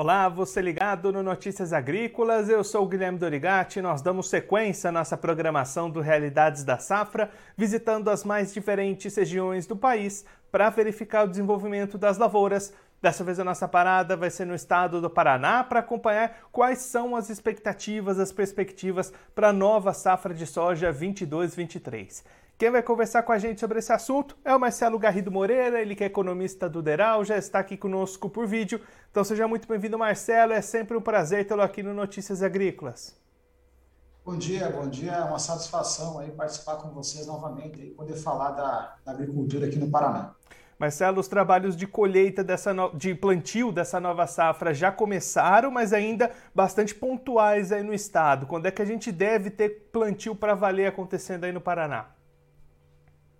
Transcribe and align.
Olá, 0.00 0.28
você 0.28 0.62
ligado 0.62 1.10
no 1.10 1.24
Notícias 1.24 1.72
Agrícolas, 1.72 2.48
eu 2.48 2.62
sou 2.62 2.84
o 2.84 2.88
Guilherme 2.88 3.18
Dorigati. 3.18 3.80
Nós 3.80 4.00
damos 4.00 4.30
sequência 4.30 4.90
à 4.90 4.92
nossa 4.92 5.16
programação 5.16 5.90
do 5.90 6.00
Realidades 6.00 6.62
da 6.62 6.78
Safra, 6.78 7.32
visitando 7.56 8.08
as 8.08 8.22
mais 8.22 8.54
diferentes 8.54 9.16
regiões 9.16 9.66
do 9.66 9.74
país 9.74 10.24
para 10.52 10.70
verificar 10.70 11.24
o 11.24 11.28
desenvolvimento 11.28 11.98
das 11.98 12.16
lavouras. 12.16 12.72
Dessa 13.02 13.24
vez 13.24 13.40
a 13.40 13.44
nossa 13.44 13.66
parada 13.66 14.16
vai 14.16 14.30
ser 14.30 14.44
no 14.44 14.54
estado 14.54 15.00
do 15.00 15.10
Paraná 15.10 15.64
para 15.64 15.80
acompanhar 15.80 16.42
quais 16.52 16.78
são 16.78 17.16
as 17.16 17.28
expectativas, 17.28 18.20
as 18.20 18.30
perspectivas 18.30 19.12
para 19.34 19.48
a 19.48 19.52
nova 19.52 19.92
safra 19.92 20.32
de 20.32 20.46
soja 20.46 20.92
22-23. 20.92 22.22
Quem 22.58 22.72
vai 22.72 22.82
conversar 22.82 23.22
com 23.22 23.30
a 23.30 23.38
gente 23.38 23.60
sobre 23.60 23.78
esse 23.78 23.92
assunto 23.92 24.36
é 24.44 24.52
o 24.52 24.58
Marcelo 24.58 24.98
Garrido 24.98 25.30
Moreira, 25.30 25.80
ele 25.80 25.94
que 25.94 26.02
é 26.02 26.08
economista 26.08 26.68
do 26.68 26.82
Deral, 26.82 27.24
já 27.24 27.38
está 27.38 27.60
aqui 27.60 27.76
conosco 27.76 28.28
por 28.28 28.48
vídeo. 28.48 28.80
Então 29.12 29.22
seja 29.22 29.46
muito 29.46 29.68
bem-vindo, 29.68 29.96
Marcelo. 29.96 30.52
É 30.52 30.60
sempre 30.60 30.96
um 30.96 31.00
prazer 31.00 31.46
tê-lo 31.46 31.62
aqui 31.62 31.84
no 31.84 31.94
Notícias 31.94 32.42
Agrícolas. 32.42 33.16
Bom 34.24 34.36
dia, 34.36 34.68
bom 34.70 34.88
dia. 34.88 35.12
É 35.12 35.22
uma 35.22 35.38
satisfação 35.38 36.18
aí 36.18 36.32
participar 36.32 36.78
com 36.78 36.88
vocês 36.88 37.28
novamente 37.28 37.80
e 37.80 37.90
poder 37.90 38.16
falar 38.16 38.50
da, 38.50 38.96
da, 39.04 39.12
agricultura 39.12 39.68
aqui 39.68 39.78
no 39.78 39.88
Paraná. 39.88 40.32
Marcelo, 40.80 41.20
os 41.20 41.28
trabalhos 41.28 41.76
de 41.76 41.86
colheita 41.86 42.42
dessa 42.42 42.74
no... 42.74 42.90
de 42.92 43.14
plantio 43.14 43.70
dessa 43.70 44.00
nova 44.00 44.26
safra 44.26 44.74
já 44.74 44.90
começaram, 44.90 45.70
mas 45.70 45.92
ainda 45.92 46.32
bastante 46.52 46.92
pontuais 46.92 47.70
aí 47.70 47.84
no 47.84 47.94
estado. 47.94 48.48
Quando 48.48 48.66
é 48.66 48.72
que 48.72 48.82
a 48.82 48.84
gente 48.84 49.12
deve 49.12 49.48
ter 49.48 49.90
plantio 49.92 50.34
para 50.34 50.56
valer 50.56 50.88
acontecendo 50.88 51.44
aí 51.44 51.52
no 51.52 51.60
Paraná? 51.60 52.17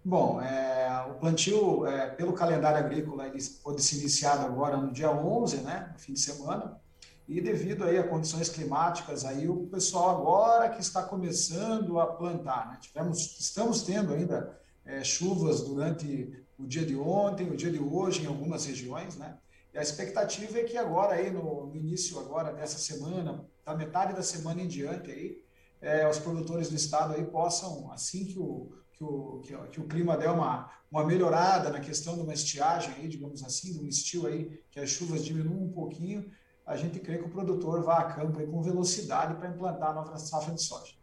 Bom, 0.09 0.41
é, 0.41 1.05
o 1.11 1.17
plantio, 1.17 1.85
é, 1.85 2.09
pelo 2.09 2.33
calendário 2.33 2.79
agrícola, 2.79 3.27
ele 3.27 3.39
pode 3.63 3.83
ser 3.83 3.99
iniciado 3.99 4.47
agora 4.47 4.75
no 4.79 4.91
dia 4.91 5.11
11, 5.11 5.59
né, 5.59 5.91
no 5.93 5.99
fim 5.99 6.15
de 6.15 6.21
semana, 6.21 6.81
e 7.29 7.43
devido 7.43 7.85
aí 7.85 7.99
a 7.99 8.09
condições 8.09 8.49
climáticas, 8.49 9.27
aí 9.27 9.47
o 9.51 9.67
pessoal 9.67 10.09
agora 10.09 10.71
que 10.71 10.81
está 10.81 11.03
começando 11.03 12.01
a 12.01 12.07
plantar, 12.07 12.71
né, 12.71 12.79
tivemos, 12.81 13.39
estamos 13.39 13.83
tendo 13.83 14.15
ainda 14.15 14.59
é, 14.83 15.05
chuvas 15.05 15.61
durante 15.61 16.43
o 16.59 16.67
dia 16.67 16.87
de 16.87 16.97
ontem, 16.97 17.51
o 17.51 17.55
dia 17.55 17.71
de 17.71 17.79
hoje 17.79 18.23
em 18.23 18.29
algumas 18.29 18.65
regiões, 18.65 19.15
né, 19.15 19.37
e 19.75 19.79
a 19.79 19.83
expectativa 19.83 20.59
é 20.59 20.65
que 20.65 20.79
agora 20.79 21.17
aí 21.17 21.31
no, 21.31 21.67
no 21.67 21.77
início 21.77 22.19
agora 22.19 22.51
dessa 22.55 22.79
semana, 22.79 23.45
da 23.63 23.77
metade 23.77 24.15
da 24.15 24.23
semana 24.23 24.63
em 24.63 24.69
diante 24.69 25.11
aí, 25.11 25.37
é, 25.83 26.09
os 26.09 26.19
produtores 26.19 26.71
do 26.71 26.77
estado 26.77 27.13
aí 27.13 27.27
possam, 27.27 27.93
assim 27.93 28.25
que 28.25 28.39
o 28.39 28.73
que 28.99 29.05
o, 29.05 29.41
que, 29.45 29.57
que, 29.71 29.81
o 29.81 29.85
clima 29.85 30.17
der 30.17 30.31
uma, 30.31 30.71
uma 30.91 31.05
melhorada 31.05 31.71
na 31.71 31.79
questão 31.79 32.17
de 32.17 32.23
uma 32.23 32.35
estiagem, 32.35 32.93
aí, 32.99 33.09
digamos 33.09 33.45
assim, 33.45 33.73
de 33.73 33.79
um 33.79 33.87
estilo 33.87 34.27
aí, 34.27 34.61
que 34.71 34.81
as 34.81 34.91
chuvas 34.91 35.25
diminuam 35.25 35.63
um 35.63 35.73
pouquinho, 35.73 36.29
a 36.67 36.77
gente 36.77 36.99
crê 36.99 37.17
que 37.17 37.25
o 37.25 37.31
produtor 37.31 37.83
vá 37.83 37.99
a 37.99 38.13
campo 38.13 38.41
aí 38.41 38.47
com 38.47 38.61
velocidade 38.61 39.35
para 39.35 39.49
implantar 39.49 39.91
a 39.91 39.95
nova 39.95 40.19
safra 40.19 40.53
de 40.53 40.63
soja. 40.63 40.95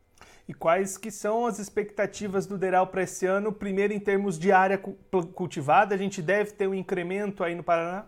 E 0.47 0.53
quais 0.53 0.95
que 0.97 1.09
são 1.09 1.47
as 1.47 1.57
expectativas 1.57 2.45
do 2.45 2.55
Deral 2.55 2.85
para 2.85 3.01
esse 3.01 3.25
ano? 3.25 3.51
Primeiro, 3.51 3.93
em 3.93 3.99
termos 3.99 4.37
de 4.37 4.51
área 4.51 4.77
cultivada, 4.77 5.95
a 5.95 5.97
gente 5.97 6.21
deve 6.21 6.51
ter 6.51 6.67
um 6.67 6.73
incremento 6.75 7.43
aí 7.43 7.55
no 7.55 7.63
Paraná? 7.63 8.05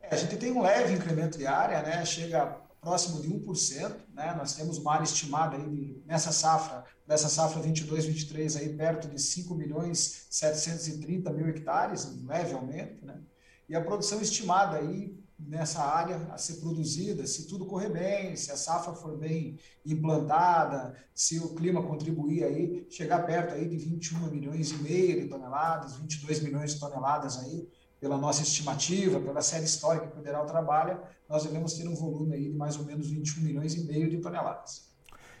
É, 0.00 0.14
a 0.14 0.16
gente 0.16 0.38
tem 0.38 0.52
um 0.52 0.62
leve 0.62 0.94
incremento 0.94 1.36
de 1.36 1.46
área, 1.46 1.82
né? 1.82 2.02
chega 2.06 2.56
próximo 2.86 3.20
de 3.20 3.28
1%, 3.28 3.96
né? 4.14 4.32
Nós 4.38 4.54
temos 4.54 4.78
uma 4.78 4.92
área 4.92 5.02
estimada 5.02 5.56
aí 5.56 5.68
de, 5.68 6.02
nessa 6.06 6.30
safra, 6.30 6.84
nessa 7.04 7.28
safra 7.28 7.60
22, 7.60 8.04
23 8.04 8.56
aí 8.58 8.76
perto 8.76 9.08
de 9.08 9.20
5 9.20 9.52
milhões 9.56 10.28
730 10.30 11.32
mil 11.32 11.48
hectares, 11.48 12.04
um 12.04 12.24
leve 12.26 12.54
aumento, 12.54 13.04
né? 13.04 13.20
E 13.68 13.74
a 13.74 13.80
produção 13.80 14.20
estimada 14.20 14.76
aí 14.76 15.18
nessa 15.36 15.82
área 15.82 16.28
a 16.30 16.38
ser 16.38 16.60
produzida, 16.60 17.26
se 17.26 17.48
tudo 17.48 17.66
correr 17.66 17.88
bem, 17.88 18.36
se 18.36 18.52
a 18.52 18.56
safra 18.56 18.94
for 18.94 19.18
bem 19.18 19.58
implantada, 19.84 20.94
se 21.12 21.40
o 21.40 21.56
clima 21.56 21.82
contribuir 21.82 22.44
aí, 22.44 22.86
chegar 22.88 23.26
perto 23.26 23.54
aí 23.54 23.68
de 23.68 23.76
21 23.78 24.30
milhões 24.30 24.70
e 24.70 24.76
meio 24.76 25.22
de 25.22 25.28
toneladas, 25.28 25.96
22 25.96 26.40
milhões 26.40 26.74
de 26.74 26.78
toneladas 26.80 27.36
aí, 27.38 27.68
pela 28.00 28.16
nossa 28.16 28.42
estimativa, 28.42 29.20
pela 29.20 29.42
série 29.42 29.64
histórica 29.64 30.06
que 30.06 30.12
o 30.12 30.16
Federal 30.16 30.46
trabalha, 30.46 31.00
nós 31.28 31.44
devemos 31.44 31.74
ter 31.74 31.88
um 31.88 31.94
volume 31.94 32.34
aí 32.34 32.50
de 32.50 32.56
mais 32.56 32.76
ou 32.76 32.84
menos 32.84 33.10
21 33.10 33.42
milhões 33.42 33.74
e 33.74 33.84
meio 33.84 34.08
de 34.08 34.18
toneladas. 34.18 34.86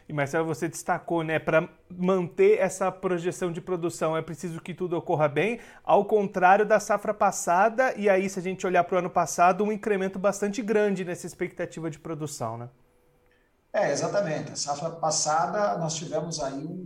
E 0.08 0.12
Marcelo, 0.12 0.46
você 0.46 0.68
destacou, 0.68 1.24
né, 1.24 1.38
para 1.38 1.68
manter 1.90 2.60
essa 2.60 2.92
projeção 2.92 3.50
de 3.50 3.60
produção 3.60 4.16
é 4.16 4.22
preciso 4.22 4.60
que 4.60 4.72
tudo 4.72 4.96
ocorra 4.96 5.28
bem, 5.28 5.58
ao 5.82 6.04
contrário 6.04 6.64
da 6.64 6.78
safra 6.78 7.12
passada, 7.12 7.92
e 7.96 8.08
aí 8.08 8.30
se 8.30 8.38
a 8.38 8.42
gente 8.42 8.64
olhar 8.64 8.84
para 8.84 8.96
o 8.96 8.98
ano 9.00 9.10
passado, 9.10 9.64
um 9.64 9.72
incremento 9.72 10.16
bastante 10.16 10.62
grande 10.62 11.04
nessa 11.04 11.26
expectativa 11.26 11.90
de 11.90 11.98
produção, 11.98 12.56
né? 12.56 12.68
É, 13.72 13.90
exatamente. 13.90 14.52
A 14.52 14.56
safra 14.56 14.90
passada 14.90 15.76
nós 15.76 15.94
tivemos 15.94 16.40
aí 16.40 16.64
um, 16.64 16.85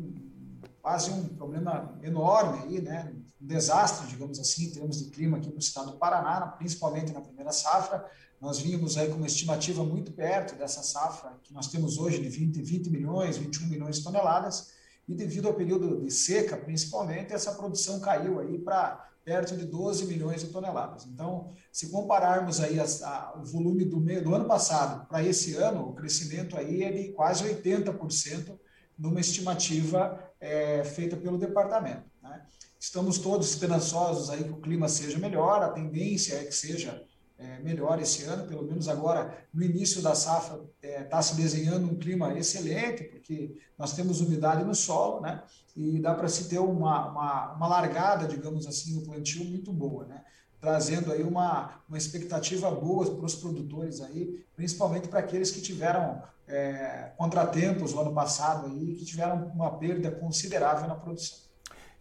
quase 0.82 1.10
um 1.10 1.28
problema 1.28 1.98
enorme 2.02 2.64
aí, 2.64 2.80
né? 2.80 3.12
um 3.40 3.46
desastre, 3.46 4.06
digamos 4.06 4.38
assim, 4.38 4.64
em 4.64 4.70
termos 4.70 4.98
de 4.98 5.10
clima 5.10 5.38
aqui 5.38 5.50
no 5.50 5.58
estado 5.58 5.92
do 5.92 5.98
Paraná, 5.98 6.46
principalmente 6.58 7.12
na 7.12 7.20
primeira 7.20 7.52
safra. 7.52 8.04
Nós 8.40 8.58
vínhamos 8.58 8.96
aí 8.96 9.08
com 9.08 9.16
uma 9.16 9.26
estimativa 9.26 9.84
muito 9.84 10.12
perto 10.12 10.56
dessa 10.56 10.82
safra 10.82 11.38
que 11.42 11.52
nós 11.52 11.68
temos 11.68 11.98
hoje 11.98 12.20
de 12.20 12.28
20, 12.28 12.62
20 12.62 12.90
milhões, 12.90 13.36
21 13.36 13.66
milhões 13.66 13.98
de 13.98 14.04
toneladas, 14.04 14.72
e 15.06 15.14
devido 15.14 15.48
ao 15.48 15.54
período 15.54 16.00
de 16.00 16.10
seca, 16.10 16.56
principalmente, 16.56 17.32
essa 17.32 17.52
produção 17.52 18.00
caiu 18.00 18.38
aí 18.38 18.58
para 18.58 19.10
perto 19.24 19.56
de 19.56 19.66
12 19.66 20.06
milhões 20.06 20.40
de 20.40 20.48
toneladas. 20.48 21.04
Então, 21.04 21.52
se 21.70 21.90
compararmos 21.90 22.60
aí 22.60 22.80
a, 22.80 22.84
a, 22.84 23.38
o 23.38 23.44
volume 23.44 23.84
do, 23.84 24.00
meio, 24.00 24.24
do 24.24 24.34
ano 24.34 24.46
passado 24.46 25.06
para 25.06 25.22
esse 25.22 25.56
ano, 25.56 25.90
o 25.90 25.94
crescimento 25.94 26.56
aí 26.56 26.82
é 26.82 26.92
de 26.92 27.12
quase 27.12 27.44
80% 27.44 28.58
numa 29.00 29.18
estimativa 29.18 30.22
é, 30.38 30.84
feita 30.84 31.16
pelo 31.16 31.38
departamento. 31.38 32.04
Né? 32.22 32.42
Estamos 32.78 33.18
todos 33.18 33.48
esperançosos 33.50 34.28
aí 34.28 34.44
que 34.44 34.50
o 34.50 34.60
clima 34.60 34.88
seja 34.88 35.18
melhor, 35.18 35.62
a 35.62 35.70
tendência 35.70 36.34
é 36.34 36.44
que 36.44 36.54
seja 36.54 37.02
é, 37.38 37.58
melhor 37.60 37.98
esse 38.00 38.24
ano, 38.24 38.46
pelo 38.46 38.62
menos 38.62 38.86
agora 38.86 39.46
no 39.52 39.62
início 39.62 40.02
da 40.02 40.14
safra 40.14 40.60
está 40.82 41.18
é, 41.18 41.22
se 41.22 41.34
desenhando 41.34 41.86
um 41.86 41.96
clima 41.96 42.38
excelente, 42.38 43.04
porque 43.04 43.56
nós 43.78 43.94
temos 43.94 44.20
umidade 44.20 44.62
no 44.62 44.74
solo, 44.74 45.22
né? 45.22 45.42
E 45.74 45.98
dá 46.00 46.14
para 46.14 46.28
se 46.28 46.50
ter 46.50 46.58
uma, 46.58 47.10
uma, 47.10 47.54
uma, 47.54 47.66
largada, 47.66 48.28
digamos 48.28 48.66
assim, 48.66 48.94
no 48.94 49.02
plantio 49.02 49.42
muito 49.46 49.72
boa, 49.72 50.04
né? 50.04 50.22
Trazendo 50.60 51.12
aí 51.12 51.22
uma, 51.22 51.80
uma 51.88 51.96
expectativa 51.96 52.70
boa 52.70 53.04
para 53.16 53.24
os 53.24 53.34
produtores 53.34 54.00
aí, 54.00 54.44
principalmente 54.54 55.08
para 55.08 55.20
aqueles 55.20 55.50
que 55.50 55.62
tiveram 55.62 56.22
é, 56.46 57.12
contratempos 57.16 57.94
no 57.94 58.00
ano 58.00 58.12
passado 58.12 58.66
aí, 58.66 58.94
que 58.94 59.04
tiveram 59.04 59.46
uma 59.54 59.70
perda 59.78 60.10
considerável 60.10 60.86
na 60.86 60.94
produção. 60.94 61.50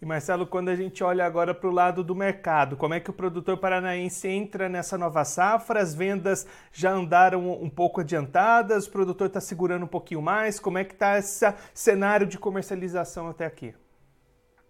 E 0.01 0.05
Marcelo, 0.05 0.47
quando 0.47 0.69
a 0.69 0.75
gente 0.77 1.03
olha 1.03 1.25
agora 1.25 1.53
para 1.53 1.69
o 1.69 1.73
lado 1.73 2.05
do 2.05 2.15
mercado, 2.15 2.77
como 2.77 2.93
é 2.93 3.01
que 3.01 3.09
o 3.09 3.13
produtor 3.13 3.57
paranaense 3.57 4.29
entra 4.29 4.69
nessa 4.69 4.97
nova 4.97 5.25
safra? 5.25 5.81
As 5.81 5.93
vendas 5.93 6.47
já 6.71 6.93
andaram 6.93 7.51
um 7.61 7.69
pouco 7.69 7.99
adiantadas, 7.99 8.87
o 8.87 8.91
produtor 8.91 9.27
está 9.27 9.41
segurando 9.41 9.83
um 9.83 9.89
pouquinho 9.89 10.21
mais. 10.21 10.57
Como 10.57 10.77
é 10.77 10.85
que 10.85 10.93
está 10.93 11.17
esse 11.17 11.45
cenário 11.73 12.25
de 12.25 12.39
comercialização 12.39 13.27
até 13.27 13.45
aqui? 13.45 13.75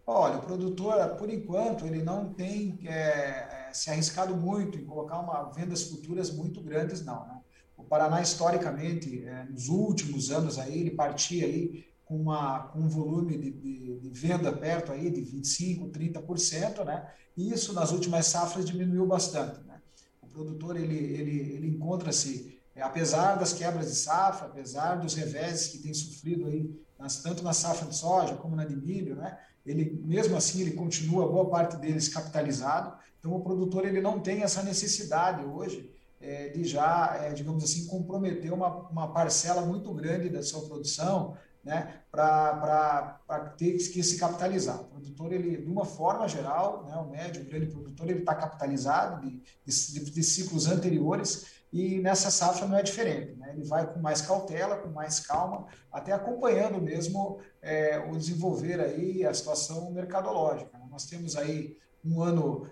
Olha, 0.04 0.38
o 0.38 0.42
produtor, 0.42 0.96
por 1.10 1.30
enquanto, 1.30 1.86
ele 1.86 2.02
não 2.02 2.34
tem 2.34 2.80
é, 2.88 3.59
é 3.70 3.74
se 3.74 3.90
arriscado 3.90 4.36
muito 4.36 4.78
em 4.78 4.86
colocar 4.86 5.20
uma, 5.20 5.52
vendas 5.52 5.84
futuras 5.84 6.32
muito 6.32 6.62
grandes, 6.62 7.04
não. 7.06 7.26
Né? 7.28 7.40
O 7.78 7.84
Paraná, 7.84 8.22
historicamente, 8.22 9.24
é, 9.26 9.46
nos 9.46 9.70
últimos 9.70 10.32
anos, 10.32 10.58
aí, 10.58 10.80
ele 10.80 10.92
partia 10.92 11.46
aí 11.46 11.86
com, 12.04 12.20
uma, 12.20 12.64
com 12.70 12.80
um 12.80 12.90
volume 12.90 13.38
de, 13.38 13.52
de, 13.52 14.00
de, 14.00 14.10
venda 14.10 14.52
perto 14.52 14.92
aí 14.92 15.10
de 15.10 15.22
25%, 15.22 15.92
30%, 15.92 16.84
né? 16.84 17.08
E 17.38 17.54
isso 17.54 17.72
nas 17.72 17.92
últimas 17.92 18.26
safras 18.26 18.66
diminuiu 18.66 19.06
bastante, 19.06 19.62
né? 19.62 19.80
O 20.22 20.28
produtor, 20.28 20.76
ele, 20.76 20.98
ele, 20.98 21.54
ele 21.54 21.68
encontra-se, 21.68 22.60
é, 22.76 22.82
apesar 22.82 23.36
das 23.36 23.54
quebras 23.54 23.88
de 23.88 23.96
safra, 23.96 24.48
apesar 24.48 24.96
dos 24.96 25.14
reveses 25.14 25.68
que 25.68 25.78
tem 25.78 25.94
sofrido 25.94 26.48
aí, 26.48 26.76
nas, 26.98 27.22
tanto 27.22 27.44
na 27.44 27.54
safra 27.54 27.88
de 27.88 27.96
soja 27.96 28.36
como 28.36 28.56
na 28.56 28.66
de 28.66 28.76
milho, 28.76 29.16
né? 29.16 29.38
Ele, 29.66 30.02
mesmo 30.04 30.36
assim, 30.36 30.62
ele 30.62 30.72
continua, 30.72 31.32
boa 31.32 31.50
parte 31.50 31.78
deles, 31.78 32.10
capitalizado. 32.10 32.98
Então, 33.20 33.36
o 33.36 33.42
produtor, 33.42 33.86
ele 33.86 34.02
não 34.02 34.20
tem 34.20 34.44
essa 34.44 34.64
necessidade 34.64 35.44
hoje 35.46 35.92
é, 36.22 36.50
de 36.50 36.64
já, 36.64 37.18
é, 37.22 37.34
digamos 37.34 37.64
assim, 37.64 37.86
comprometer 37.88 38.52
uma, 38.52 38.90
uma 38.90 39.14
parcela 39.14 39.62
muito 39.62 39.94
grande 39.94 40.30
da 40.30 40.44
sua 40.44 40.66
produção, 40.66 41.38
né, 41.64 42.02
para 42.12 43.54
ter 43.58 43.74
que 43.74 44.02
se 44.02 44.18
capitalizar. 44.18 44.80
O 44.82 44.86
produtor, 44.86 45.32
ele, 45.32 45.58
de 45.58 45.70
uma 45.70 45.86
forma 45.86 46.28
geral, 46.28 46.86
né, 46.86 46.96
o 46.96 47.10
médio, 47.10 47.42
o 47.42 47.46
grande 47.46 47.68
produtor, 47.68 48.10
ele 48.10 48.20
está 48.20 48.34
capitalizado 48.34 49.22
de, 49.22 49.42
de, 49.66 50.12
de, 50.12 50.24
ciclos 50.24 50.68
anteriores 50.68 51.60
e 51.72 52.00
nessa 52.00 52.32
safra 52.32 52.68
não 52.68 52.78
é 52.78 52.82
diferente. 52.82 53.36
Né? 53.36 53.52
Ele 53.54 53.64
vai 53.66 53.86
com 53.92 54.00
mais 54.00 54.22
cautela, 54.22 54.78
com 54.78 54.90
mais 54.90 55.20
calma, 55.20 55.68
até 55.92 56.14
acompanhando 56.14 56.82
mesmo 56.82 57.40
é, 57.62 58.00
o 58.00 58.18
desenvolver 58.18 58.80
aí 58.80 59.26
a 59.26 59.34
situação 59.34 59.92
mercadológica. 59.92 60.78
Né? 60.78 60.86
Nós 60.90 61.06
temos 61.06 61.36
aí 61.36 61.78
um 62.04 62.22
ano 62.22 62.66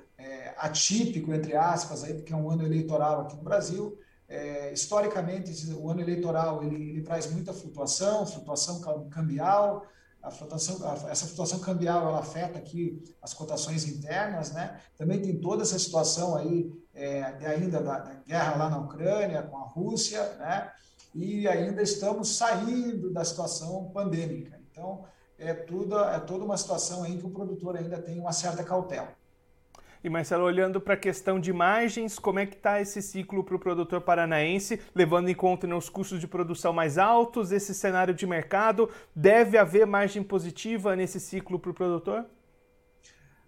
atípico, 0.60 1.34
entre 1.34 1.56
aspas, 1.56 2.04
aí, 2.04 2.14
porque 2.14 2.34
é 2.34 2.36
um 2.36 2.50
ano 2.50 2.66
eleitoral 2.66 3.22
aqui 3.22 3.36
no 3.36 3.44
Brasil, 3.44 3.98
É, 4.30 4.74
historicamente, 4.74 5.50
o 5.74 5.90
ano 5.90 6.02
eleitoral 6.02 6.62
ele, 6.62 6.76
ele, 6.90 7.02
traz 7.02 7.32
muita 7.32 7.54
flutuação, 7.54 8.26
flutuação 8.26 8.82
cambial. 9.10 9.86
A 10.22 10.30
flutuação, 10.30 10.76
a, 10.86 11.10
essa 11.10 11.26
flutuação 11.28 11.60
cambial 11.60 12.02
ela 12.10 12.20
afeta 12.20 12.60
aqui 12.60 13.02
as 13.22 13.34
cotações 13.34 13.86
internas, 13.88 14.52
né? 14.52 14.82
Também 14.98 15.22
tem 15.22 15.40
toda 15.40 15.64
essa 15.64 15.80
situação 15.80 16.36
aí 16.36 16.70
é, 16.94 17.24
ainda 17.46 17.82
da, 17.82 18.00
da, 18.00 18.14
guerra 18.16 18.56
lá 18.58 18.70
na 18.70 18.80
Ucrânia 18.80 19.44
com 19.44 19.58
a 19.58 19.64
Rússia, 19.64 20.22
né? 20.40 20.72
E 21.16 21.48
ainda 21.48 21.82
estamos 21.82 22.36
saindo 22.36 23.14
da 23.14 23.24
situação 23.24 23.90
pandêmica. 23.94 24.60
Então 24.70 25.06
é 25.40 25.54
tudo 25.54 25.98
é 26.00 26.20
toda 26.20 26.44
uma 26.44 26.58
situação 26.58 27.04
aí 27.04 27.18
que 27.18 27.26
o 27.26 27.30
produtor 27.30 27.78
ainda 27.78 28.02
tem 28.02 28.20
uma 28.20 28.34
certa 28.34 28.62
cautela. 28.62 29.16
E 30.08 30.10
Marcelo, 30.10 30.46
olhando 30.46 30.80
para 30.80 30.94
a 30.94 30.98
questão 30.98 31.38
de 31.38 31.52
margens, 31.52 32.18
como 32.18 32.40
é 32.40 32.46
que 32.46 32.56
está 32.56 32.80
esse 32.80 33.02
ciclo 33.02 33.44
para 33.44 33.58
o 33.58 33.60
produtor 33.60 34.00
paranaense, 34.00 34.80
levando 34.96 35.28
em 35.28 35.36
conta 35.36 35.68
né, 35.68 35.76
os 35.76 35.90
custos 35.90 36.22
de 36.22 36.26
produção 36.26 36.72
mais 36.72 36.98
altos, 36.98 37.52
esse 37.52 37.76
cenário 37.76 38.14
de 38.14 38.26
mercado, 38.26 38.90
deve 39.14 39.58
haver 39.58 39.86
margem 39.86 40.24
positiva 40.24 40.96
nesse 40.96 41.20
ciclo 41.20 41.60
para 41.60 41.72
o 41.72 41.74
produtor? 41.74 42.26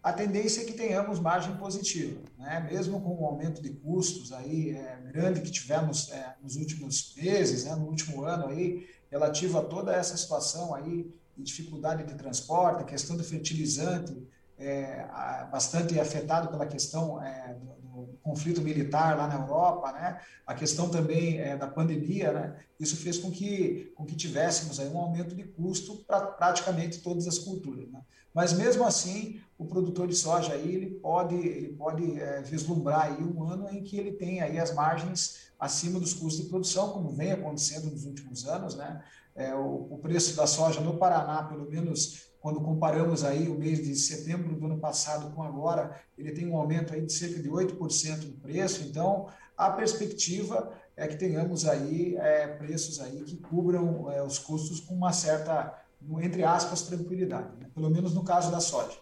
A 0.03 0.11
tendência 0.11 0.63
é 0.63 0.65
que 0.65 0.73
tenhamos 0.73 1.17
margem 1.17 1.55
positiva, 1.55 2.19
né? 2.37 2.67
mesmo 2.69 2.99
com 2.99 3.23
o 3.23 3.25
aumento 3.25 3.61
de 3.61 3.69
custos 3.69 4.33
aí 4.33 4.71
é, 4.71 4.99
grande 5.13 5.39
que 5.39 5.51
tivemos 5.51 6.11
é, 6.11 6.35
nos 6.43 6.57
últimos 6.57 7.15
meses, 7.15 7.63
né, 7.63 7.73
no 7.73 7.85
último 7.85 8.25
ano 8.25 8.47
aí, 8.47 8.85
relativo 9.09 9.57
a 9.59 9.63
toda 9.63 9.95
essa 9.95 10.17
situação 10.17 10.75
aí, 10.75 11.09
dificuldade 11.37 12.03
de 12.03 12.15
transporte, 12.15 12.83
questão 12.83 13.15
do 13.15 13.23
fertilizante, 13.23 14.27
é, 14.59 15.05
bastante 15.51 15.97
afetado 15.99 16.49
pela 16.49 16.65
questão 16.65 17.23
é, 17.23 17.53
do, 17.53 18.05
do, 18.05 18.19
conflito 18.21 18.61
militar 18.61 19.17
lá 19.17 19.27
na 19.27 19.35
Europa, 19.35 19.91
né? 19.93 20.19
A 20.45 20.53
questão 20.53 20.89
também 20.89 21.39
é, 21.39 21.55
da 21.55 21.67
pandemia, 21.67 22.33
né? 22.33 22.55
Isso 22.79 22.97
fez 22.97 23.17
com 23.17 23.31
que, 23.31 23.91
com 23.95 24.05
que 24.05 24.15
tivéssemos 24.15 24.79
aí 24.79 24.89
um 24.89 24.97
aumento 24.97 25.33
de 25.33 25.43
custo 25.43 26.03
para 26.05 26.27
praticamente 26.27 26.99
todas 26.99 27.25
as 27.25 27.39
culturas, 27.39 27.89
né? 27.89 28.01
Mas 28.33 28.53
mesmo 28.53 28.83
assim, 28.83 29.41
o 29.57 29.65
produtor 29.65 30.07
de 30.07 30.15
soja 30.15 30.53
aí 30.53 30.75
ele 30.75 30.91
pode, 30.91 31.35
ele 31.35 31.69
pode 31.69 32.19
é, 32.19 32.41
vislumbrar 32.41 33.05
aí 33.05 33.23
um 33.23 33.43
ano 33.43 33.69
em 33.69 33.81
que 33.81 33.97
ele 33.97 34.11
tem 34.11 34.41
aí 34.41 34.59
as 34.59 34.73
margens 34.73 35.49
acima 35.57 35.99
dos 35.99 36.13
custos 36.13 36.43
de 36.43 36.49
produção, 36.49 36.91
como 36.91 37.11
vem 37.11 37.31
acontecendo 37.31 37.89
nos 37.89 38.05
últimos 38.05 38.47
anos, 38.47 38.75
né? 38.75 39.01
É, 39.35 39.55
o, 39.55 39.87
o 39.89 39.97
preço 39.99 40.35
da 40.35 40.45
soja 40.45 40.81
no 40.81 40.97
Paraná, 40.97 41.43
pelo 41.43 41.69
menos 41.69 42.28
quando 42.41 42.61
comparamos 42.61 43.23
aí 43.23 43.47
o 43.49 43.55
mês 43.55 43.83
de 43.83 43.95
setembro 43.95 44.55
do 44.55 44.65
ano 44.65 44.77
passado 44.77 45.33
com 45.35 45.43
agora, 45.43 45.99
ele 46.17 46.31
tem 46.31 46.47
um 46.47 46.57
aumento 46.57 46.93
aí 46.93 47.01
de 47.05 47.11
cerca 47.11 47.41
de 47.41 47.49
8% 47.49 48.25
no 48.25 48.33
preço, 48.33 48.83
então 48.83 49.27
a 49.57 49.69
perspectiva 49.71 50.71
é 50.95 51.07
que 51.07 51.17
tenhamos 51.17 51.67
aí 51.67 52.15
é, 52.17 52.47
preços 52.47 52.99
aí 53.01 53.23
que 53.23 53.37
cubram 53.37 54.11
é, 54.11 54.23
os 54.23 54.39
custos 54.39 54.79
com 54.79 54.95
uma 54.95 55.11
certa, 55.11 55.73
entre 56.21 56.43
aspas, 56.43 56.83
tranquilidade, 56.83 57.49
né? 57.59 57.67
pelo 57.73 57.89
menos 57.89 58.13
no 58.13 58.23
caso 58.23 58.51
da 58.51 58.59
soja. 58.59 58.97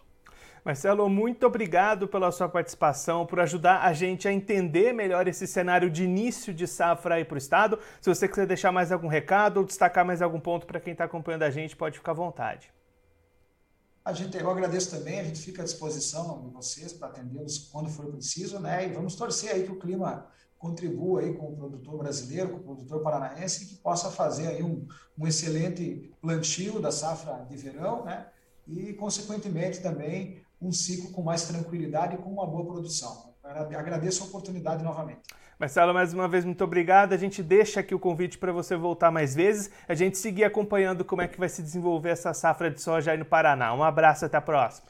Marcelo, 0.64 1.08
muito 1.08 1.46
obrigado 1.46 2.06
pela 2.06 2.30
sua 2.30 2.48
participação, 2.48 3.24
por 3.24 3.40
ajudar 3.40 3.82
a 3.82 3.92
gente 3.92 4.28
a 4.28 4.32
entender 4.32 4.92
melhor 4.92 5.26
esse 5.26 5.46
cenário 5.46 5.88
de 5.88 6.04
início 6.04 6.52
de 6.52 6.66
safra 6.66 7.14
aí 7.14 7.24
para 7.24 7.36
o 7.36 7.38
Estado. 7.38 7.78
Se 8.00 8.08
você 8.12 8.28
quiser 8.28 8.46
deixar 8.46 8.70
mais 8.70 8.92
algum 8.92 9.08
recado 9.08 9.58
ou 9.58 9.64
destacar 9.64 10.04
mais 10.04 10.20
algum 10.20 10.40
ponto 10.40 10.66
para 10.66 10.80
quem 10.80 10.92
está 10.92 11.04
acompanhando 11.04 11.44
a 11.44 11.50
gente, 11.50 11.76
pode 11.76 11.98
ficar 11.98 12.12
à 12.12 12.14
vontade. 12.14 12.70
A 14.04 14.12
gente, 14.12 14.36
eu 14.36 14.50
agradeço 14.50 14.90
também, 14.90 15.20
a 15.20 15.24
gente 15.24 15.40
fica 15.40 15.62
à 15.62 15.64
disposição 15.64 16.40
de 16.42 16.48
vocês 16.48 16.92
para 16.92 17.08
atendê-los 17.08 17.58
quando 17.70 17.90
for 17.90 18.06
preciso, 18.06 18.58
né? 18.58 18.88
E 18.88 18.92
vamos 18.92 19.14
torcer 19.14 19.52
aí 19.52 19.64
que 19.64 19.72
o 19.72 19.78
clima 19.78 20.26
contribua 20.58 21.20
aí 21.20 21.34
com 21.34 21.52
o 21.52 21.56
produtor 21.56 21.98
brasileiro, 21.98 22.50
com 22.50 22.56
o 22.56 22.62
produtor 22.62 23.02
paranaense, 23.02 23.66
que 23.66 23.76
possa 23.76 24.10
fazer 24.10 24.48
aí 24.48 24.62
um, 24.62 24.86
um 25.16 25.26
excelente 25.26 26.10
plantio 26.20 26.80
da 26.80 26.90
safra 26.90 27.46
de 27.48 27.56
verão, 27.56 28.04
né? 28.04 28.26
E, 28.66 28.92
consequentemente, 28.94 29.80
também 29.80 30.42
um 30.60 30.72
ciclo 30.72 31.10
com 31.12 31.22
mais 31.22 31.44
tranquilidade 31.44 32.16
e 32.16 32.18
com 32.18 32.30
uma 32.30 32.46
boa 32.46 32.66
produção. 32.66 33.34
Agradeço 33.42 34.24
a 34.24 34.26
oportunidade 34.26 34.82
novamente. 34.82 35.20
Marcelo, 35.58 35.92
mais 35.92 36.14
uma 36.14 36.28
vez, 36.28 36.44
muito 36.44 36.62
obrigado. 36.62 37.12
A 37.12 37.16
gente 37.16 37.42
deixa 37.42 37.80
aqui 37.80 37.92
o 37.92 37.98
convite 37.98 38.38
para 38.38 38.52
você 38.52 38.76
voltar 38.76 39.10
mais 39.10 39.34
vezes, 39.34 39.68
a 39.88 39.94
gente 39.94 40.16
seguir 40.16 40.44
acompanhando 40.44 41.04
como 41.04 41.20
é 41.20 41.26
que 41.26 41.36
vai 41.36 41.48
se 41.48 41.60
desenvolver 41.60 42.10
essa 42.10 42.32
safra 42.32 42.70
de 42.70 42.80
soja 42.80 43.10
aí 43.10 43.18
no 43.18 43.24
Paraná. 43.24 43.74
Um 43.74 43.82
abraço, 43.82 44.24
até 44.24 44.36
a 44.36 44.40
próxima. 44.40 44.86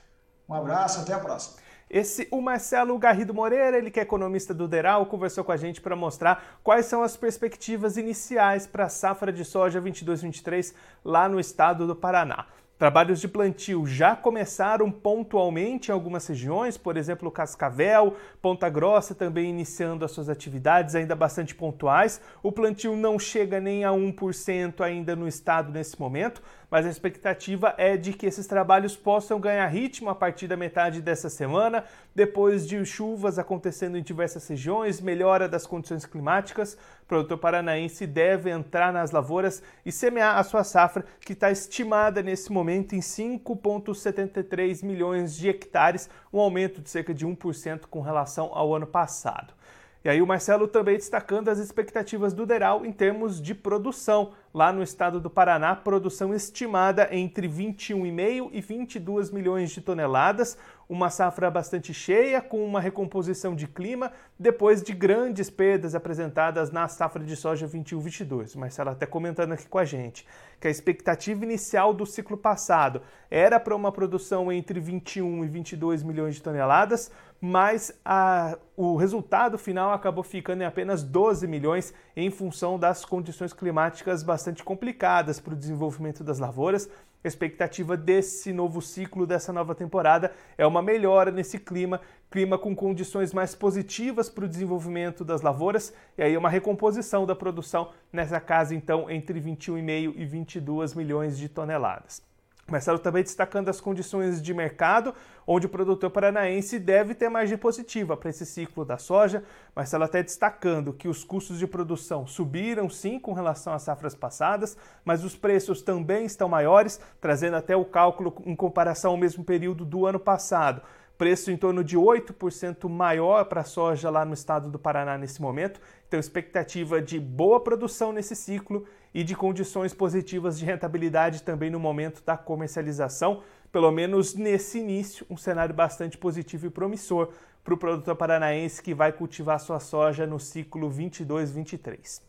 Um 0.47 0.53
abraço, 0.53 1.01
até 1.01 1.15
a 1.15 1.19
próxima. 1.19 1.57
Esse, 1.89 2.29
o 2.31 2.43
Marcelo 2.43 2.99
Garrido 2.99 3.33
Moreira, 3.33 3.79
ele 3.79 3.91
que 3.91 3.99
é 3.99 4.03
economista 4.03 4.53
do 4.53 4.69
Deral, 4.69 5.07
conversou 5.07 5.43
com 5.43 5.53
a 5.53 5.57
gente 5.57 5.81
para 5.81 5.97
mostrar 5.97 6.59
quais 6.63 6.85
são 6.85 7.03
as 7.03 7.17
perspectivas 7.17 7.97
iniciais 7.97 8.67
para 8.67 8.85
a 8.85 8.89
safra 8.91 9.33
de 9.33 9.47
soja 9.47 9.81
22-23 9.81 10.75
lá 11.03 11.31
no 11.31 11.41
estado 11.41 11.87
do 11.87 11.97
Paraná. 11.97 12.45
Trabalhos 12.79 13.21
de 13.21 13.27
plantio 13.27 13.85
já 13.89 14.15
começaram 14.15 14.89
pontualmente 14.89 15.91
em 15.91 15.93
algumas 15.93 16.25
regiões, 16.29 16.79
por 16.79 16.97
exemplo, 16.97 17.29
Cascavel, 17.29 18.15
Ponta 18.41 18.69
Grossa 18.69 19.17
também 19.17 19.51
iniciando 19.51 20.05
as 20.05 20.13
suas 20.13 20.29
atividades, 20.29 20.95
ainda 20.95 21.17
bastante 21.17 21.57
pontuais. 21.57 22.21
O 22.41 22.53
plantio 22.53 22.95
não 22.95 23.19
chega 23.19 23.59
nem 23.59 23.85
a 23.85 23.91
1% 23.91 24.81
ainda 24.81 25.17
no 25.17 25.27
estado 25.27 25.73
nesse 25.73 25.99
momento, 25.99 26.41
mas 26.71 26.85
a 26.85 26.91
expectativa 26.91 27.75
é 27.79 27.97
de 27.97 28.13
que 28.13 28.27
esses 28.27 28.47
trabalhos 28.47 28.97
possam 28.97 29.41
ganhar 29.41 29.67
ritmo 29.67 30.11
a 30.11 30.15
partir 30.15 30.47
da 30.47 30.57
metade 30.57 31.01
dessa 31.01 31.31
semana, 31.31 31.85
depois 32.15 32.67
de 32.67 32.85
chuvas 32.85 33.39
acontecendo 33.39 33.97
em 33.97 34.03
diversas 34.03 34.47
regiões, 34.47 35.01
melhora 35.01 35.49
das 35.49 35.67
condições 35.67 36.05
climáticas. 36.05 36.75
O 37.03 37.07
produtor 37.07 37.39
paranaense 37.39 38.07
deve 38.07 38.51
entrar 38.51 38.93
nas 38.93 39.11
lavouras 39.11 39.63
e 39.85 39.91
semear 39.91 40.37
a 40.37 40.43
sua 40.43 40.63
safra, 40.63 41.05
que 41.21 41.33
está 41.33 41.51
estimada 41.51 42.23
nesse 42.23 42.53
momento 42.53 42.95
em 42.95 43.01
5,73 43.01 44.85
milhões 44.85 45.37
de 45.37 45.49
hectares, 45.49 46.11
um 46.33 46.39
aumento 46.39 46.83
de 46.83 46.91
cerca 46.91 47.15
de 47.15 47.27
1% 47.27 47.87
com 47.89 48.01
relação 48.01 48.51
ao 48.53 48.75
ano 48.75 48.87
passado. 48.87 49.58
E 50.05 50.09
aí 50.09 50.23
o 50.23 50.27
Marcelo 50.27 50.69
também 50.69 50.97
destacando 50.97 51.49
as 51.49 51.59
expectativas 51.59 52.33
do 52.33 52.47
Deral 52.47 52.87
em 52.87 52.93
termos 52.93 53.43
de 53.43 53.53
produção. 53.53 54.33
Lá 54.55 54.73
no 54.73 54.83
estado 54.83 55.21
do 55.21 55.29
Paraná, 55.29 55.75
produção 55.75 56.33
estimada 56.33 57.09
entre 57.11 57.49
21,5 57.49 58.51
e 58.53 58.61
22 58.61 59.31
milhões 59.31 59.71
de 59.71 59.81
toneladas, 59.81 60.57
uma 60.89 61.11
safra 61.11 61.51
bastante 61.51 61.93
cheia, 61.93 62.41
com 62.41 62.65
uma 62.65 62.81
recomposição 62.81 63.55
de 63.55 63.67
clima, 63.67 64.13
depois 64.39 64.83
de 64.83 64.95
grandes 64.95 65.51
perdas 65.51 65.95
apresentadas 65.95 66.71
na 66.71 66.87
safra 66.89 67.23
de 67.23 67.37
soja 67.37 67.69
21-22. 67.69 68.57
Marcelo 68.57 68.91
até 68.91 69.05
comentando 69.05 69.53
aqui 69.53 69.67
com 69.67 69.79
a 69.79 69.85
gente 69.85 70.25
que 70.61 70.69
a 70.69 70.71
expectativa 70.71 71.45
inicial 71.45 71.95
do 71.95 72.05
ciclo 72.05 72.37
passado 72.37 73.03
era 73.31 73.61
para 73.61 73.77
uma 73.77 73.93
produção 73.93 74.51
entre 74.51 74.81
21 74.81 75.45
e 75.45 75.49
22 75.49 76.03
milhões 76.03 76.35
de 76.35 76.43
toneladas, 76.43 77.11
mas 77.41 77.93
a, 78.05 78.59
o 78.77 78.97
resultado 78.97 79.57
final 79.57 79.93
acabou 79.93 80.25
ficando 80.25 80.63
em 80.63 80.67
apenas 80.67 81.03
12 81.03 81.47
milhões 81.47 81.95
em 82.17 82.31
função 82.31 82.79
das 82.79 83.05
condições 83.05 83.53
climáticas 83.53 84.23
bastante 84.23 84.65
complicadas 84.65 85.39
para 85.39 85.55
o 85.55 85.57
desenvolvimento 85.57 86.25
das 86.25 86.39
lavouras 86.39 86.91
a 87.23 87.29
expectativa 87.29 87.97
desse 87.97 88.53
novo 88.53 88.81
ciclo, 88.81 89.27
dessa 89.27 89.53
nova 89.53 89.75
temporada, 89.75 90.33
é 90.57 90.67
uma 90.67 90.83
melhora 90.83 91.31
nesse 91.31 91.59
clima, 91.59 92.01
clima 92.31 92.59
com 92.59 92.75
condições 92.75 93.33
mais 93.33 93.55
positivas 93.55 94.29
para 94.29 94.45
o 94.45 94.49
desenvolvimento 94.49 95.25
das 95.25 95.43
lavouras, 95.43 95.93
e 96.17 96.23
aí 96.23 96.37
uma 96.37 96.51
recomposição 96.51 97.27
da 97.27 97.35
produção 97.35 97.91
nessa 98.13 98.39
casa, 98.41 98.75
então, 98.75 99.11
entre 99.11 99.41
21,5 99.41 100.15
e 100.17 100.25
22 100.25 100.95
milhões 100.95 101.39
de 101.39 101.49
toneladas. 101.49 102.28
Marcelo 102.71 102.99
também 102.99 103.23
destacando 103.23 103.69
as 103.69 103.81
condições 103.81 104.43
de 104.43 104.53
mercado, 104.53 105.15
onde 105.47 105.67
o 105.67 105.71
produtor 105.71 106.11
paranaense 106.11 106.79
deve 106.79 107.15
ter 107.15 107.29
margem 107.29 107.57
positiva 107.57 108.17
para 108.17 108.29
esse 108.29 108.45
ciclo 108.45 108.85
da 108.85 108.99
soja. 108.99 109.43
Marcelo 109.75 110.05
até 110.05 110.23
destacando 110.23 110.93
que 110.93 111.09
os 111.09 111.25
custos 111.25 111.59
de 111.59 111.67
produção 111.67 112.27
subiram 112.27 112.91
sim 112.91 113.19
com 113.19 113.33
relação 113.33 113.73
às 113.73 113.83
safras 113.83 114.15
passadas, 114.15 114.77
mas 115.05 115.25
os 115.25 115.35
preços 115.35 115.81
também 115.81 116.27
estão 116.27 116.49
maiores, 116.49 117.01
trazendo 117.21 117.57
até 117.57 117.75
o 117.75 117.85
cálculo 117.85 118.35
em 118.45 118.55
comparação 118.55 119.13
ao 119.13 119.17
mesmo 119.17 119.43
período 119.43 119.85
do 119.85 120.07
ano 120.07 120.21
passado 120.21 120.83
preço 121.19 121.51
em 121.51 121.57
torno 121.57 121.83
de 121.83 121.99
8% 121.99 122.89
maior 122.89 123.45
para 123.47 123.63
a 123.63 123.65
soja 123.65 124.09
lá 124.09 124.25
no 124.25 124.33
estado 124.33 124.71
do 124.71 124.79
Paraná 124.79 125.19
nesse 125.19 125.43
momento. 125.43 125.81
Então, 126.07 126.21
expectativa 126.21 127.03
de 127.03 127.19
boa 127.19 127.59
produção 127.61 128.13
nesse 128.13 128.37
ciclo 128.37 128.87
e 129.15 129.25
de 129.25 129.35
condições 129.35 129.95
positivas 129.95 130.59
de 130.59 130.65
rentabilidade 130.65 131.43
também 131.43 131.71
no 131.71 131.81
momento 131.81 132.23
da 132.25 132.37
comercialização. 132.37 133.43
Pelo 133.71 133.91
menos 133.91 134.35
nesse 134.35 134.79
início, 134.79 135.27
um 135.29 135.37
cenário 135.37 135.75
bastante 135.75 136.17
positivo 136.17 136.67
e 136.67 136.71
promissor 136.71 137.31
para 137.63 137.75
o 137.75 137.79
produtor 137.79 138.17
paranaense 138.17 138.83
que 138.83 138.95
vai 138.95 139.13
cultivar 139.13 139.61
sua 139.61 139.81
soja 139.81 140.27
no 140.27 140.39
ciclo 140.39 140.91
22-23. 140.91 142.23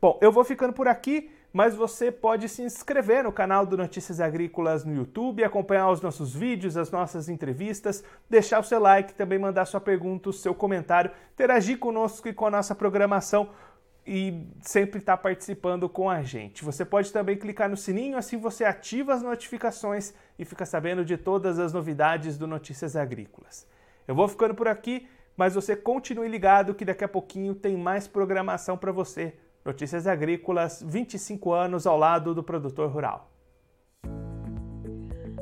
Bom, 0.00 0.18
eu 0.22 0.30
vou 0.30 0.44
ficando 0.44 0.72
por 0.72 0.86
aqui 0.86 1.30
mas 1.52 1.74
você 1.74 2.12
pode 2.12 2.48
se 2.48 2.62
inscrever 2.62 3.24
no 3.24 3.32
canal 3.32 3.66
do 3.66 3.76
Notícias 3.76 4.20
Agrícolas 4.20 4.84
no 4.84 4.94
YouTube, 4.94 5.42
acompanhar 5.42 5.90
os 5.90 6.00
nossos 6.00 6.34
vídeos, 6.34 6.76
as 6.76 6.90
nossas 6.90 7.28
entrevistas, 7.28 8.04
deixar 8.28 8.60
o 8.60 8.64
seu 8.64 8.78
like, 8.78 9.14
também 9.14 9.38
mandar 9.38 9.64
sua 9.64 9.80
pergunta, 9.80 10.30
o 10.30 10.32
seu 10.32 10.54
comentário, 10.54 11.10
interagir 11.34 11.78
conosco 11.78 12.28
e 12.28 12.32
com 12.32 12.46
a 12.46 12.50
nossa 12.50 12.74
programação. 12.74 13.48
E 14.12 14.44
sempre 14.60 14.98
estar 14.98 15.16
tá 15.16 15.22
participando 15.22 15.88
com 15.88 16.10
a 16.10 16.20
gente. 16.20 16.64
Você 16.64 16.84
pode 16.84 17.12
também 17.12 17.36
clicar 17.36 17.70
no 17.70 17.76
sininho, 17.76 18.18
assim 18.18 18.36
você 18.36 18.64
ativa 18.64 19.14
as 19.14 19.22
notificações 19.22 20.12
e 20.36 20.44
fica 20.44 20.66
sabendo 20.66 21.04
de 21.04 21.16
todas 21.16 21.60
as 21.60 21.72
novidades 21.72 22.36
do 22.36 22.44
Notícias 22.44 22.96
Agrícolas. 22.96 23.68
Eu 24.08 24.16
vou 24.16 24.26
ficando 24.26 24.52
por 24.52 24.66
aqui, 24.66 25.08
mas 25.36 25.54
você 25.54 25.76
continue 25.76 26.26
ligado 26.26 26.74
que 26.74 26.84
daqui 26.84 27.04
a 27.04 27.08
pouquinho 27.08 27.54
tem 27.54 27.76
mais 27.76 28.08
programação 28.08 28.76
para 28.76 28.90
você. 28.90 29.32
Notícias 29.64 30.08
Agrícolas, 30.08 30.82
25 30.84 31.52
anos 31.52 31.86
ao 31.86 31.96
lado 31.96 32.34
do 32.34 32.42
produtor 32.42 32.90
rural. 32.90 33.29